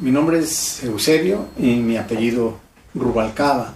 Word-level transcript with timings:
mi 0.00 0.10
nombre 0.10 0.38
es 0.38 0.82
Eusebio 0.82 1.48
y 1.58 1.76
mi 1.76 1.96
apellido 1.96 2.58
Rubalcaba. 2.94 3.74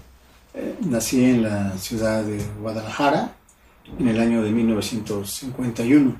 Eh, 0.55 0.77
nací 0.81 1.25
en 1.25 1.43
la 1.43 1.77
ciudad 1.77 2.25
de 2.25 2.43
Guadalajara 2.61 3.35
en 3.99 4.09
el 4.09 4.19
año 4.19 4.43
de 4.43 4.51
1951 4.51 6.17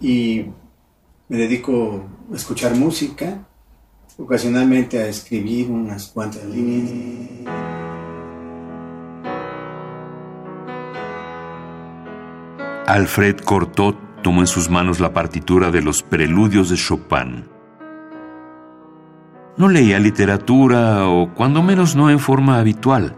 y 0.00 0.46
me 1.28 1.36
dedico 1.36 2.04
a 2.32 2.36
escuchar 2.36 2.74
música, 2.74 3.46
ocasionalmente 4.16 4.98
a 4.98 5.08
escribir 5.08 5.70
unas 5.70 6.06
cuantas 6.06 6.44
líneas. 6.44 7.52
Alfred 12.86 13.38
Cortot 13.40 13.96
tomó 14.22 14.40
en 14.40 14.46
sus 14.46 14.70
manos 14.70 15.00
la 15.00 15.12
partitura 15.12 15.70
de 15.70 15.82
los 15.82 16.02
preludios 16.02 16.70
de 16.70 16.76
Chopin. 16.76 17.55
No 19.56 19.68
leía 19.68 19.98
literatura, 19.98 21.08
o 21.08 21.32
cuando 21.32 21.62
menos 21.62 21.96
no 21.96 22.10
en 22.10 22.18
forma 22.18 22.58
habitual. 22.58 23.16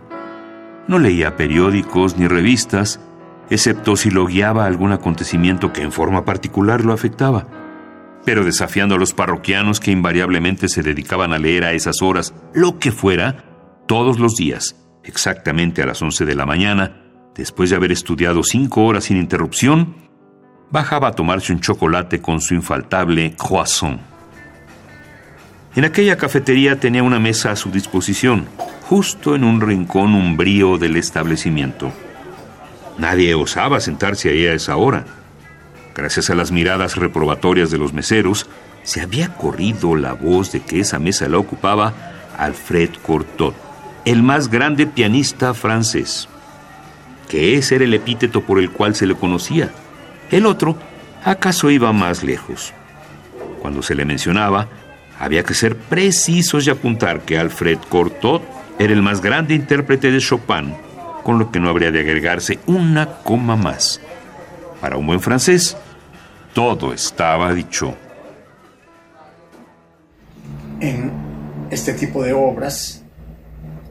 No 0.87 1.01
leía 1.01 1.37
periódicos 1.37 2.17
ni 2.17 2.29
revistas, 2.29 3.01
excepto 3.51 3.97
si 3.97 4.11
lo 4.11 4.25
guiaba 4.25 4.65
algún 4.65 4.93
acontecimiento 4.93 5.73
que 5.73 5.83
en 5.83 5.91
forma 5.91 6.25
particular 6.25 6.85
lo 6.85 6.93
afectaba. 6.93 7.47
Pero 8.25 8.45
desafiando 8.45 8.95
a 8.95 8.99
los 8.99 9.15
parroquianos 9.15 9.81
que 9.81 9.91
invariablemente 9.91 10.69
se 10.69 10.83
dedicaban 10.83 11.33
a 11.33 11.39
leer 11.39 11.65
a 11.65 11.73
esas 11.73 12.03
horas, 12.03 12.33
lo 12.55 12.79
que 12.79 12.93
fuera, 12.93 13.45
todos 13.87 14.21
los 14.21 14.37
días, 14.37 14.77
exactamente 15.03 15.83
a 15.83 15.87
las 15.87 16.01
11 16.01 16.25
de 16.25 16.35
la 16.37 16.47
mañana, 16.47 17.03
después 17.35 17.71
de 17.71 17.77
haber 17.77 17.91
estudiado 17.91 18.45
cinco 18.45 18.85
horas 18.85 19.05
sin 19.05 19.17
interrupción, 19.17 19.97
bajaba 20.71 21.09
a 21.09 21.13
tomarse 21.13 21.53
un 21.53 21.61
chocolate 21.61 22.21
con 22.21 22.41
su 22.41 22.55
infaltable 22.55 23.35
croissant. 23.35 23.99
En 25.77 25.85
aquella 25.85 26.17
cafetería 26.17 26.81
tenía 26.81 27.03
una 27.03 27.21
mesa 27.21 27.53
a 27.53 27.57
su 27.57 27.71
disposición, 27.71 28.47
justo 28.89 29.35
en 29.35 29.45
un 29.45 29.61
rincón 29.61 30.15
umbrío 30.15 30.79
del 30.79 30.97
establecimiento. 30.97 31.93
Nadie 32.97 33.35
osaba 33.35 33.81
sentarse 33.81 34.31
ahí 34.31 34.47
a 34.47 34.55
esa 34.55 34.77
hora. 34.77 35.05
Gracias 35.95 36.31
a 36.31 36.35
las 36.35 36.51
miradas 36.51 36.97
reprobatorias 36.97 37.71
de 37.71 37.79
los 37.79 37.93
meseros, 37.93 38.49
se 38.83 39.03
había 39.03 39.35
corrido 39.35 39.95
la 39.95 40.15
voz 40.15 40.53
de 40.53 40.61
que 40.61 40.81
esa 40.81 40.99
mesa 40.99 41.29
la 41.29 41.39
ocupaba 41.39 41.93
Alfred 42.39 42.91
Cortot, 43.03 43.55
el 44.05 44.23
más 44.23 44.49
grande 44.49 44.87
pianista 44.87 45.53
francés, 45.53 46.29
que 47.29 47.57
ese 47.57 47.77
era 47.77 47.85
el 47.85 47.95
epíteto 47.95 48.41
por 48.41 48.59
el 48.59 48.71
cual 48.71 48.95
se 48.95 49.07
le 49.07 49.15
conocía. 49.15 49.71
El 50.31 50.47
otro, 50.47 50.77
acaso 51.25 51.71
iba 51.71 51.93
más 51.93 52.23
lejos. 52.23 52.73
Cuando 53.61 53.83
se 53.83 53.95
le 53.95 54.05
mencionaba, 54.05 54.69
había 55.19 55.43
que 55.43 55.55
ser 55.55 55.77
precisos 55.77 56.67
y 56.67 56.71
apuntar 56.71 57.23
que 57.23 57.39
Alfred 57.39 57.79
Cortot 57.89 58.43
era 58.79 58.93
el 58.93 59.03
más 59.03 59.21
grande 59.21 59.55
intérprete 59.55 60.11
de 60.11 60.21
Chopin 60.21 60.75
con 61.25 61.39
lo 61.39 61.51
que 61.51 61.61
no 61.61 61.69
habría 61.69 61.91
de 61.91 62.01
agregarse 62.01 62.59
una 62.67 63.19
coma 63.23 63.57
más. 63.57 64.01
Para 64.81 64.97
un 64.97 65.07
buen 65.07 65.21
francés, 65.21 65.77
todo 66.55 66.93
estaba 66.93 67.53
dicho. 67.53 67.95
En 70.81 71.11
este 71.71 71.93
tipo 71.95 72.23
de 72.23 72.33
obras, 72.33 73.05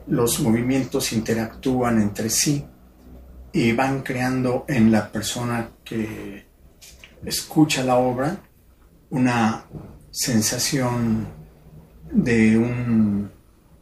los 0.06 0.40
movimientos 0.40 1.12
interactúan 1.12 2.00
entre 2.00 2.30
sí 2.30 2.64
y 3.52 3.72
van 3.72 4.00
creando 4.02 4.64
en 4.66 4.90
la 4.90 5.12
persona 5.12 5.68
que 5.84 6.46
escucha 7.24 7.84
la 7.84 7.96
obra 7.96 8.38
una 9.10 9.64
sensación 10.10 11.26
de 12.10 12.56
un 12.56 13.30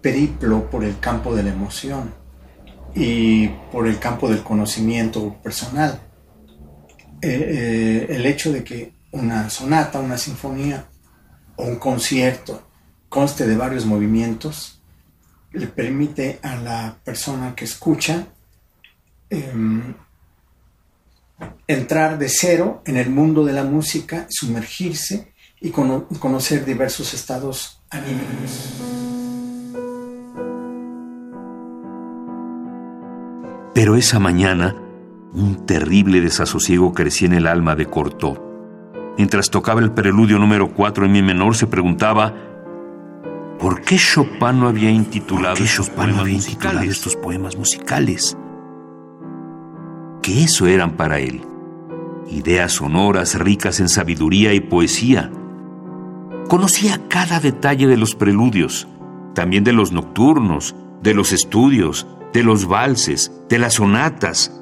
periplo 0.00 0.71
por 0.71 0.84
el 0.84 0.99
campo 0.99 1.34
de 1.34 1.43
la 1.43 1.50
emoción 1.50 2.12
y 2.95 3.49
por 3.71 3.87
el 3.87 3.99
campo 3.99 4.28
del 4.28 4.43
conocimiento 4.43 5.37
personal. 5.43 6.00
Eh, 7.21 7.28
eh, 7.28 8.06
el 8.11 8.27
hecho 8.27 8.53
de 8.53 8.62
que 8.62 8.93
una 9.12 9.50
sonata, 9.50 10.00
una 10.00 10.19
sinfonía 10.19 10.87
o 11.56 11.65
un 11.65 11.77
concierto 11.77 12.69
conste 13.09 13.47
de 13.47 13.56
varios 13.56 13.87
movimientos 13.87 14.83
le 15.53 15.67
permite 15.67 16.39
a 16.43 16.56
la 16.56 16.99
persona 17.03 17.55
que 17.55 17.65
escucha 17.65 18.27
em, 19.31 19.95
entrar 21.67 22.19
de 22.19 22.29
cero 22.29 22.83
en 22.84 22.97
el 22.97 23.11
mundo 23.11 23.45
de 23.45 23.53
la 23.53 23.65
música, 23.65 24.27
sumergirse 24.29 25.33
y 25.61 25.71
conocer 25.71 26.65
diversos 26.65 27.15
estados 27.15 27.81
anímicos. 27.91 28.75
Pero 33.75 33.94
esa 33.94 34.19
mañana, 34.19 34.75
un 35.34 35.67
terrible 35.67 36.22
desasosiego 36.22 36.94
crecía 36.94 37.28
en 37.28 37.34
el 37.34 37.47
alma 37.47 37.77
de 37.77 37.84
Cortot. 37.84 38.43
Mientras 39.19 39.50
tocaba 39.50 39.81
el 39.81 39.93
preludio 39.93 40.39
número 40.39 40.72
4 40.72 41.05
en 41.05 41.12
mi 41.12 41.22
menor, 41.22 41.56
se 41.56 41.67
preguntaba 41.67 42.34
¿por 43.59 43.83
qué 43.83 43.97
Chopin 43.97 44.61
no 44.61 44.69
había 44.69 44.91
intitulado, 44.91 45.56
estos 45.62 45.91
poemas 47.17 47.56
musicales? 47.56 48.37
Que 50.23 50.44
eso 50.44 50.67
eran 50.67 50.97
para 50.97 51.19
él. 51.19 51.43
Ideas 52.31 52.73
sonoras 52.73 53.38
ricas 53.38 53.78
en 53.81 53.88
sabiduría 53.88 54.55
y 54.55 54.61
poesía. 54.61 55.31
Conocía 56.49 57.01
cada 57.09 57.41
detalle 57.41 57.89
de 57.89 57.97
los 57.97 58.15
preludios, 58.15 58.87
también 59.34 59.65
de 59.65 59.73
los 59.73 59.91
nocturnos, 59.91 60.77
de 61.03 61.12
los 61.12 61.33
estudios, 61.33 62.07
de 62.33 62.45
los 62.45 62.67
valses, 62.67 63.33
de 63.49 63.59
las 63.59 63.75
sonatas. 63.75 64.53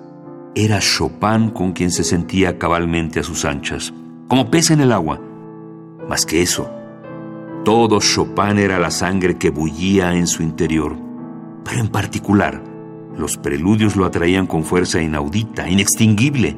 Era 0.54 0.78
Chopin 0.80 1.50
con 1.50 1.72
quien 1.72 1.90
se 1.90 2.02
sentía 2.02 2.58
cabalmente 2.58 3.20
a 3.20 3.22
sus 3.22 3.44
anchas, 3.44 3.92
como 4.28 4.50
pez 4.50 4.70
en 4.70 4.80
el 4.80 4.92
agua. 4.92 5.20
Más 6.08 6.24
que 6.24 6.40
eso, 6.40 6.70
todo 7.66 8.00
Chopin 8.00 8.58
era 8.58 8.78
la 8.78 8.90
sangre 8.90 9.36
que 9.36 9.50
bullía 9.50 10.14
en 10.14 10.26
su 10.26 10.42
interior. 10.42 10.96
Pero 11.64 11.80
en 11.80 11.88
particular, 11.88 12.64
los 13.14 13.36
preludios 13.36 13.94
lo 13.94 14.06
atraían 14.06 14.46
con 14.46 14.64
fuerza 14.64 15.02
inaudita, 15.02 15.68
inextinguible. 15.68 16.56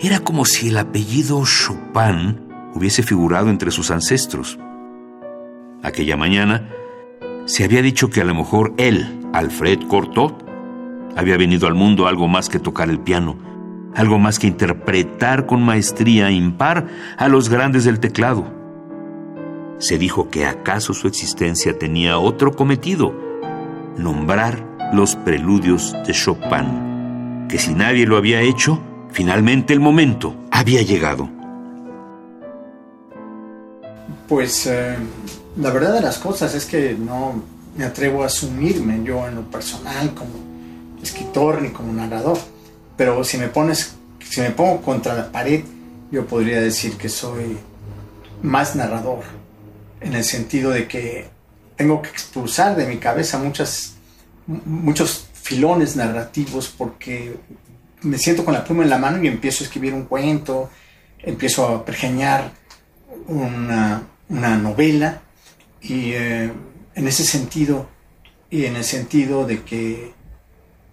Era 0.00 0.20
como 0.20 0.44
si 0.44 0.68
el 0.68 0.78
apellido 0.78 1.42
Chopin 1.44 2.49
hubiese 2.74 3.02
figurado 3.02 3.50
entre 3.50 3.70
sus 3.70 3.90
ancestros. 3.90 4.58
Aquella 5.82 6.16
mañana 6.16 6.68
se 7.46 7.64
había 7.64 7.82
dicho 7.82 8.10
que 8.10 8.20
a 8.20 8.24
lo 8.24 8.34
mejor 8.34 8.74
él, 8.76 9.20
Alfred 9.32 9.80
Cortot 9.88 10.44
había 11.16 11.36
venido 11.36 11.66
al 11.66 11.74
mundo 11.74 12.06
algo 12.06 12.28
más 12.28 12.48
que 12.48 12.58
tocar 12.58 12.90
el 12.90 13.00
piano, 13.00 13.36
algo 13.94 14.18
más 14.18 14.38
que 14.38 14.46
interpretar 14.46 15.46
con 15.46 15.62
maestría 15.62 16.30
impar 16.30 16.86
a 17.16 17.28
los 17.28 17.48
grandes 17.48 17.84
del 17.84 18.00
teclado. 18.00 18.46
Se 19.78 19.98
dijo 19.98 20.28
que 20.28 20.46
acaso 20.46 20.92
su 20.92 21.08
existencia 21.08 21.78
tenía 21.78 22.18
otro 22.18 22.52
cometido, 22.52 23.14
nombrar 23.96 24.64
los 24.92 25.16
preludios 25.16 25.96
de 26.06 26.12
Chopin, 26.12 27.46
que 27.48 27.58
si 27.58 27.74
nadie 27.74 28.06
lo 28.06 28.16
había 28.16 28.42
hecho, 28.42 28.80
finalmente 29.10 29.72
el 29.72 29.80
momento 29.80 30.36
había 30.50 30.82
llegado. 30.82 31.39
Pues 34.30 34.64
eh, 34.68 34.96
la 35.56 35.70
verdad 35.70 35.92
de 35.92 36.02
las 36.02 36.18
cosas 36.18 36.54
es 36.54 36.64
que 36.64 36.94
no, 36.94 37.42
me 37.76 37.84
atrevo 37.84 38.22
a 38.22 38.26
asumirme 38.26 39.02
yo 39.02 39.26
en 39.26 39.34
lo 39.34 39.50
personal 39.50 40.14
como 40.14 40.30
escritor 41.02 41.60
ni 41.60 41.70
como 41.70 41.92
narrador. 41.92 42.38
Pero 42.96 43.24
si 43.24 43.38
me 43.38 43.48
pones, 43.48 43.96
si 44.20 44.40
me 44.40 44.52
pongo 44.52 44.82
contra 44.82 45.16
la 45.16 45.32
pared, 45.32 45.64
yo 46.12 46.26
podría 46.26 46.60
decir 46.60 46.96
que 46.96 47.08
soy 47.08 47.58
más 48.40 48.76
narrador, 48.76 49.24
en 50.00 50.14
el 50.14 50.22
sentido 50.22 50.70
de 50.70 50.86
que 50.86 51.28
tengo 51.74 52.00
que 52.00 52.10
expulsar 52.10 52.76
de 52.76 52.86
mi 52.86 52.98
cabeza 52.98 53.36
muchas, 53.36 53.96
muchos 54.46 55.26
filones 55.32 55.96
narrativos 55.96 56.68
porque 56.68 57.34
me 58.02 58.16
siento 58.16 58.44
con 58.44 58.54
la 58.54 58.62
pluma 58.62 58.84
en 58.84 58.90
la 58.90 58.98
mano 58.98 59.20
y 59.24 59.26
empiezo 59.26 59.64
a 59.64 59.66
escribir 59.66 59.92
un 59.92 60.04
cuento, 60.04 60.70
empiezo 61.18 61.66
a 61.66 61.84
pergeñar 61.84 62.52
una, 63.26 64.04
una 64.30 64.56
novela 64.56 65.20
y 65.82 66.12
eh, 66.12 66.50
en 66.94 67.08
ese 67.08 67.24
sentido 67.24 67.88
y 68.48 68.64
en 68.64 68.76
el 68.76 68.84
sentido 68.84 69.46
de 69.46 69.62
que 69.62 70.14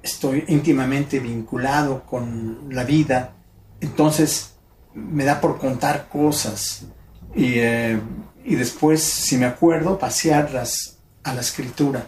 estoy 0.03 0.43
íntimamente 0.47 1.19
vinculado 1.19 2.03
con 2.05 2.67
la 2.69 2.83
vida, 2.83 3.33
entonces 3.79 4.55
me 4.93 5.23
da 5.23 5.39
por 5.39 5.57
contar 5.57 6.07
cosas 6.09 6.85
y, 7.35 7.59
eh, 7.59 7.99
después, 8.43 9.03
si 9.03 9.37
me 9.37 9.45
acuerdo, 9.45 9.99
pasearlas 9.99 10.97
a 11.23 11.33
la 11.33 11.41
escritura. 11.41 12.05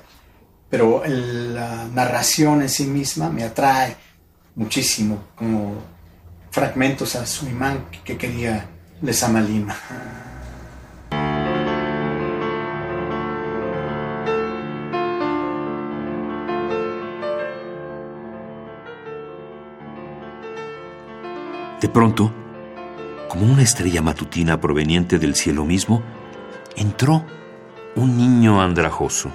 Pero 0.69 1.03
la 1.05 1.85
narración 1.93 2.61
en 2.61 2.69
sí 2.69 2.85
misma 2.85 3.29
me 3.29 3.43
atrae 3.43 3.95
muchísimo, 4.55 5.23
como 5.35 5.75
fragmentos 6.51 7.15
a 7.15 7.25
su 7.25 7.47
imán 7.47 7.85
que 8.03 8.17
quería 8.17 8.67
Lima. 9.01 9.75
De 21.81 21.87
pronto, 21.87 22.33
como 23.29 23.45
una 23.45 23.61
estrella 23.61 24.01
matutina 24.01 24.59
proveniente 24.59 25.19
del 25.19 25.35
cielo 25.35 25.63
mismo, 25.63 26.01
entró 26.75 27.25
un 27.95 28.17
niño 28.17 28.61
andrajoso. 28.61 29.31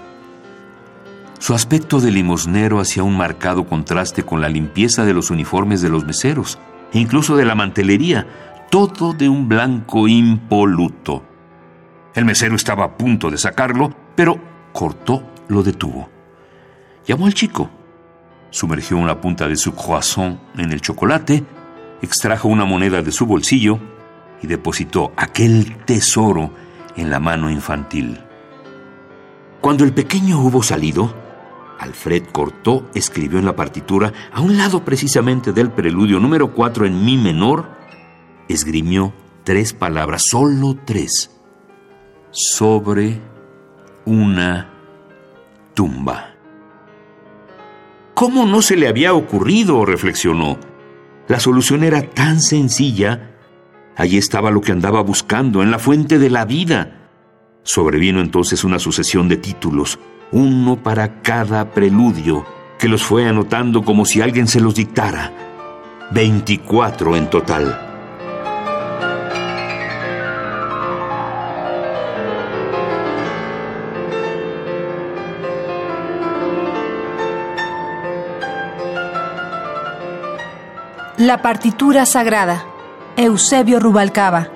Su 1.39 1.55
aspecto 1.55 2.01
de 2.01 2.11
limosnero 2.11 2.81
hacía 2.81 3.03
un 3.03 3.17
marcado 3.17 3.67
contraste 3.67 4.23
con 4.23 4.41
la 4.41 4.49
limpieza 4.49 5.05
de 5.05 5.15
los 5.15 5.31
uniformes 5.31 5.83
de 5.83 5.91
los 5.91 6.05
meseros 6.05 6.59
e 6.93 6.99
incluso 6.99 7.37
de 7.37 7.45
la 7.45 7.55
mantelería, 7.55 8.27
todo 8.71 9.13
de 9.13 9.29
un 9.29 9.49
blanco 9.49 10.09
impoluto. 10.09 11.23
El 12.15 12.25
mesero 12.25 12.57
estaba 12.57 12.85
a 12.85 12.97
punto 12.97 13.31
de 13.31 13.39
sacarlo, 13.39 13.95
pero 14.15 14.39
cortó 14.73 15.23
lo 15.49 15.63
detuvo. 15.63 16.09
Llamó 17.07 17.27
al 17.27 17.35
chico, 17.35 17.71
sumergió 18.51 18.97
una 18.97 19.21
punta 19.21 19.49
de 19.49 19.57
su 19.57 19.75
croissant 19.75 20.39
en 20.57 20.73
el 20.73 20.81
chocolate, 20.81 21.45
extrajo 22.03 22.49
una 22.49 22.65
moneda 22.65 23.03
de 23.03 23.13
su 23.13 23.27
bolsillo 23.27 23.79
y 24.43 24.47
depositó 24.47 25.13
aquel 25.17 25.77
tesoro 25.85 26.51
en 26.97 27.11
la 27.11 27.21
mano 27.21 27.51
infantil. 27.51 28.21
Cuando 29.61 29.85
el 29.85 29.93
pequeño 29.93 30.41
hubo 30.41 30.63
salido, 30.63 31.15
Alfred 31.79 32.25
cortó, 32.33 32.89
escribió 32.95 33.39
en 33.39 33.47
la 33.47 33.57
partitura, 33.57 34.13
a 34.33 34.41
un 34.41 34.57
lado 34.57 34.85
precisamente 34.85 35.53
del 35.53 35.71
preludio 35.71 36.21
número 36.21 36.53
4 36.53 36.87
en 36.87 37.05
mi 37.05 37.17
menor, 37.17 37.69
esgrimió 38.49 39.13
tres 39.43 39.73
palabras, 39.73 40.25
solo 40.31 40.77
tres, 40.85 41.31
sobre 42.31 43.21
una 44.05 44.71
tumba. 45.75 46.35
¿Cómo 48.15 48.47
no 48.47 48.63
se 48.63 48.77
le 48.77 48.89
había 48.89 49.13
ocurrido? 49.13 49.85
reflexionó. 49.85 50.59
La 51.29 51.41
solución 51.41 51.85
era 51.85 52.03
tan 52.03 52.41
sencilla. 52.41 53.31
Allí 53.97 54.19
estaba 54.19 54.51
lo 54.51 54.61
que 54.61 54.73
andaba 54.73 55.03
buscando, 55.03 55.63
en 55.63 55.71
la 55.71 55.79
fuente 55.79 56.19
de 56.19 56.31
la 56.31 56.45
vida. 56.45 57.11
Sobrevino 57.63 58.21
entonces 58.21 58.65
una 58.65 58.79
sucesión 58.79 59.29
de 59.29 59.39
títulos, 59.39 59.99
uno 60.33 60.83
para 60.83 61.23
cada 61.23 61.71
preludio, 61.71 62.45
que 62.79 62.89
los 62.89 63.03
fue 63.03 63.27
anotando 63.27 63.83
como 63.83 64.05
si 64.05 64.21
alguien 64.21 64.49
se 64.49 64.61
los 64.61 64.75
dictara. 64.75 65.33
Veinticuatro 66.11 67.17
en 67.17 67.31
total. 67.31 67.94
La 81.19 81.43
partitura 81.43 82.07
sagrada. 82.07 82.67
Eusebio 83.17 83.79
Rubalcaba. 83.79 84.49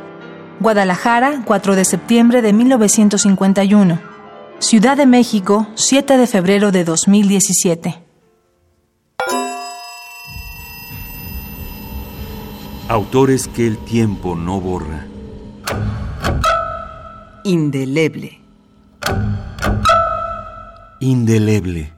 Guadalajara, 0.58 1.42
4 1.44 1.76
de 1.76 1.84
septiembre 1.84 2.42
de 2.42 2.52
1951. 2.52 4.00
Ciudad 4.58 4.96
de 4.96 5.06
México, 5.06 5.68
7 5.76 6.16
de 6.16 6.26
febrero 6.26 6.72
de 6.72 6.82
2017. 6.82 8.02
Autores 12.88 13.46
que 13.46 13.68
el 13.68 13.78
tiempo 13.78 14.34
no 14.34 14.60
borra. 14.60 15.06
Indeleble. 17.44 18.40
Indeleble. 20.98 21.97